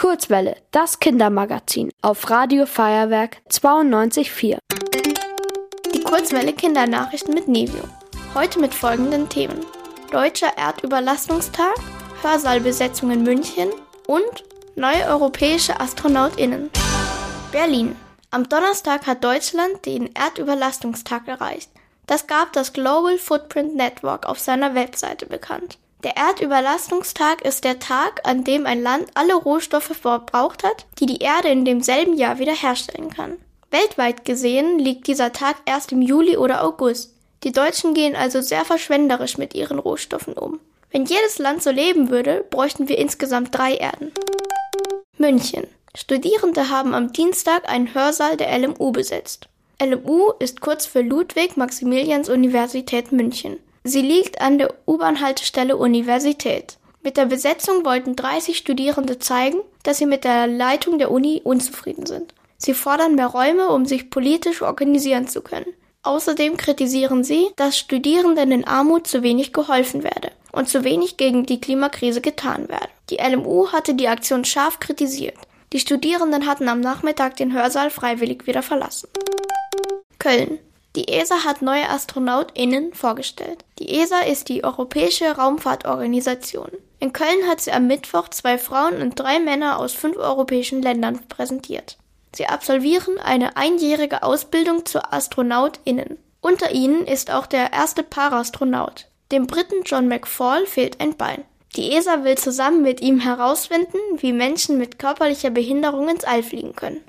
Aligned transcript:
Kurzwelle, 0.00 0.56
das 0.70 0.98
Kindermagazin 0.98 1.90
auf 2.00 2.30
Radio 2.30 2.64
Feuerwerk 2.64 3.36
92.4. 3.50 4.56
Die 5.94 6.00
Kurzwelle 6.00 6.54
Kindernachrichten 6.54 7.34
mit 7.34 7.48
Nevio. 7.48 7.84
Heute 8.34 8.60
mit 8.60 8.72
folgenden 8.72 9.28
Themen. 9.28 9.60
Deutscher 10.10 10.56
Erdüberlastungstag, 10.56 11.74
Hörsaalbesetzung 12.22 13.10
in 13.10 13.24
München 13.24 13.68
und 14.06 14.42
neue 14.74 15.04
europäische 15.04 15.78
AstronautInnen. 15.78 16.70
Berlin. 17.52 17.94
Am 18.30 18.48
Donnerstag 18.48 19.06
hat 19.06 19.22
Deutschland 19.22 19.84
den 19.84 20.14
Erdüberlastungstag 20.14 21.28
erreicht. 21.28 21.70
Das 22.06 22.26
gab 22.26 22.54
das 22.54 22.72
Global 22.72 23.18
Footprint 23.18 23.76
Network 23.76 24.24
auf 24.24 24.38
seiner 24.38 24.74
Webseite 24.74 25.26
bekannt. 25.26 25.76
Der 26.02 26.16
Erdüberlastungstag 26.16 27.42
ist 27.42 27.64
der 27.64 27.78
Tag, 27.78 28.26
an 28.26 28.42
dem 28.42 28.64
ein 28.64 28.82
Land 28.82 29.10
alle 29.14 29.34
Rohstoffe 29.34 29.94
verbraucht 30.00 30.64
hat, 30.64 30.86
die 30.98 31.04
die 31.04 31.18
Erde 31.18 31.48
in 31.48 31.66
demselben 31.66 32.16
Jahr 32.16 32.38
wiederherstellen 32.38 33.10
kann. 33.10 33.36
Weltweit 33.70 34.24
gesehen 34.24 34.78
liegt 34.78 35.06
dieser 35.06 35.32
Tag 35.32 35.56
erst 35.66 35.92
im 35.92 36.00
Juli 36.00 36.38
oder 36.38 36.64
August. 36.64 37.14
Die 37.44 37.52
Deutschen 37.52 37.92
gehen 37.92 38.16
also 38.16 38.40
sehr 38.40 38.64
verschwenderisch 38.64 39.36
mit 39.36 39.54
ihren 39.54 39.78
Rohstoffen 39.78 40.34
um. 40.34 40.58
Wenn 40.90 41.04
jedes 41.04 41.38
Land 41.38 41.62
so 41.62 41.70
leben 41.70 42.10
würde, 42.10 42.44
bräuchten 42.50 42.88
wir 42.88 42.98
insgesamt 42.98 43.56
drei 43.56 43.74
Erden. 43.74 44.10
München. 45.18 45.66
Studierende 45.94 46.70
haben 46.70 46.94
am 46.94 47.12
Dienstag 47.12 47.68
einen 47.68 47.94
Hörsaal 47.94 48.36
der 48.36 48.58
LMU 48.58 48.90
besetzt. 48.90 49.48
LMU 49.82 50.32
ist 50.38 50.60
kurz 50.60 50.86
für 50.86 51.02
Ludwig-Maximilians-Universität 51.02 53.12
München. 53.12 53.58
Sie 53.82 54.02
liegt 54.02 54.40
an 54.40 54.58
der 54.58 54.74
U-Bahn-Haltestelle 54.86 55.76
Universität. 55.76 56.76
Mit 57.02 57.16
der 57.16 57.26
Besetzung 57.26 57.84
wollten 57.84 58.14
30 58.14 58.58
Studierende 58.58 59.18
zeigen, 59.18 59.58
dass 59.82 59.98
sie 59.98 60.06
mit 60.06 60.24
der 60.24 60.46
Leitung 60.46 60.98
der 60.98 61.10
Uni 61.10 61.40
unzufrieden 61.42 62.04
sind. 62.04 62.34
Sie 62.58 62.74
fordern 62.74 63.14
mehr 63.14 63.28
Räume, 63.28 63.70
um 63.70 63.86
sich 63.86 64.10
politisch 64.10 64.60
organisieren 64.60 65.28
zu 65.28 65.40
können. 65.40 65.72
Außerdem 66.02 66.58
kritisieren 66.58 67.24
sie, 67.24 67.48
dass 67.56 67.78
Studierenden 67.78 68.52
in 68.52 68.66
Armut 68.66 69.06
zu 69.06 69.22
wenig 69.22 69.54
geholfen 69.54 70.02
werde 70.02 70.30
und 70.52 70.68
zu 70.68 70.84
wenig 70.84 71.16
gegen 71.16 71.46
die 71.46 71.60
Klimakrise 71.60 72.20
getan 72.20 72.68
werde. 72.68 72.88
Die 73.08 73.16
LMU 73.16 73.72
hatte 73.72 73.94
die 73.94 74.08
Aktion 74.08 74.44
scharf 74.44 74.78
kritisiert. 74.78 75.36
Die 75.72 75.80
Studierenden 75.80 76.46
hatten 76.46 76.68
am 76.68 76.80
Nachmittag 76.80 77.36
den 77.36 77.52
Hörsaal 77.54 77.90
freiwillig 77.90 78.46
wieder 78.46 78.62
verlassen. 78.62 79.08
Köln. 80.18 80.58
Die 80.96 81.08
ESA 81.08 81.44
hat 81.44 81.62
neue 81.62 81.88
AstronautInnen 81.88 82.92
vorgestellt. 82.94 83.64
Die 83.78 83.90
ESA 84.00 84.20
ist 84.20 84.48
die 84.48 84.64
Europäische 84.64 85.36
Raumfahrtorganisation. 85.36 86.70
In 86.98 87.12
Köln 87.12 87.46
hat 87.48 87.60
sie 87.60 87.72
am 87.72 87.86
Mittwoch 87.86 88.28
zwei 88.28 88.58
Frauen 88.58 89.00
und 89.00 89.18
drei 89.18 89.38
Männer 89.38 89.78
aus 89.78 89.92
fünf 89.92 90.16
europäischen 90.16 90.82
Ländern 90.82 91.20
präsentiert. 91.28 91.96
Sie 92.34 92.46
absolvieren 92.46 93.18
eine 93.18 93.56
einjährige 93.56 94.22
Ausbildung 94.22 94.84
zur 94.84 95.12
AstronautInnen. 95.12 96.18
Unter 96.40 96.72
ihnen 96.72 97.06
ist 97.06 97.30
auch 97.30 97.46
der 97.46 97.72
erste 97.72 98.02
Parastronaut. 98.02 99.06
Dem 99.30 99.46
Briten 99.46 99.82
John 99.84 100.08
McFall 100.08 100.66
fehlt 100.66 101.00
ein 101.00 101.16
Bein. 101.16 101.44
Die 101.76 101.92
ESA 101.92 102.24
will 102.24 102.36
zusammen 102.36 102.82
mit 102.82 103.00
ihm 103.00 103.20
herausfinden, 103.20 103.98
wie 104.16 104.32
Menschen 104.32 104.76
mit 104.76 104.98
körperlicher 104.98 105.50
Behinderung 105.50 106.08
ins 106.08 106.24
All 106.24 106.42
fliegen 106.42 106.74
können. 106.74 107.00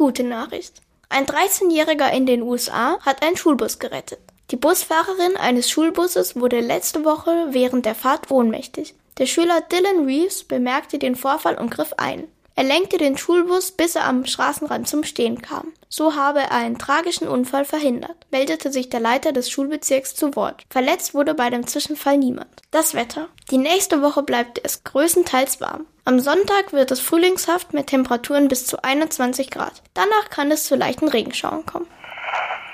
Gute 0.00 0.24
Nachricht. 0.24 0.80
Ein 1.10 1.26
13-Jähriger 1.26 2.10
in 2.10 2.24
den 2.24 2.40
USA 2.40 2.98
hat 3.00 3.22
einen 3.22 3.36
Schulbus 3.36 3.78
gerettet. 3.78 4.20
Die 4.50 4.56
Busfahrerin 4.56 5.36
eines 5.36 5.68
Schulbusses 5.68 6.36
wurde 6.36 6.60
letzte 6.60 7.04
Woche 7.04 7.48
während 7.50 7.84
der 7.84 7.94
Fahrt 7.94 8.30
ohnmächtig. 8.30 8.94
Der 9.18 9.26
Schüler 9.26 9.60
Dylan 9.60 10.06
Reeves 10.06 10.44
bemerkte 10.44 10.98
den 10.98 11.16
Vorfall 11.16 11.58
und 11.58 11.70
griff 11.70 11.92
ein. 11.98 12.28
Er 12.60 12.66
lenkte 12.66 12.98
den 12.98 13.16
Schulbus, 13.16 13.72
bis 13.72 13.96
er 13.96 14.04
am 14.04 14.26
Straßenrand 14.26 14.86
zum 14.86 15.02
Stehen 15.02 15.40
kam. 15.40 15.72
So 15.88 16.14
habe 16.14 16.40
er 16.40 16.52
einen 16.52 16.76
tragischen 16.76 17.26
Unfall 17.26 17.64
verhindert, 17.64 18.26
meldete 18.30 18.70
sich 18.70 18.90
der 18.90 19.00
Leiter 19.00 19.32
des 19.32 19.50
Schulbezirks 19.50 20.14
zu 20.14 20.36
Wort. 20.36 20.66
Verletzt 20.68 21.14
wurde 21.14 21.32
bei 21.32 21.48
dem 21.48 21.66
Zwischenfall 21.66 22.18
niemand. 22.18 22.50
Das 22.70 22.92
Wetter. 22.92 23.28
Die 23.50 23.56
nächste 23.56 24.02
Woche 24.02 24.22
bleibt 24.22 24.60
es 24.62 24.84
größtenteils 24.84 25.62
warm. 25.62 25.86
Am 26.04 26.20
Sonntag 26.20 26.74
wird 26.74 26.90
es 26.90 27.00
frühlingshaft 27.00 27.72
mit 27.72 27.86
Temperaturen 27.86 28.48
bis 28.48 28.66
zu 28.66 28.84
21 28.84 29.50
Grad. 29.50 29.82
Danach 29.94 30.28
kann 30.28 30.50
es 30.50 30.64
zu 30.64 30.76
leichten 30.76 31.08
Regenschauern 31.08 31.64
kommen. 31.64 31.86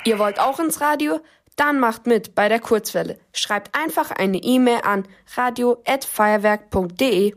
Ihr 0.04 0.18
wollt 0.18 0.40
auch 0.40 0.58
ins 0.58 0.80
Radio? 0.80 1.20
Dann 1.54 1.78
macht 1.78 2.08
mit 2.08 2.34
bei 2.34 2.48
der 2.48 2.58
Kurzwelle. 2.58 3.20
Schreibt 3.32 3.78
einfach 3.78 4.10
eine 4.10 4.38
E-Mail 4.38 4.80
an 4.82 5.06
radio@feuerwerk.de. 5.36 7.36